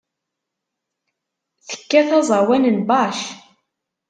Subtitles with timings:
[1.67, 3.21] Tekkat aẓawan n Bach.